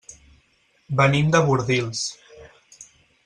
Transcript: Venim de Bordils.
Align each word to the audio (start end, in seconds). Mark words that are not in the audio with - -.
Venim 1.01 1.29
de 1.35 1.43
Bordils. 1.49 2.03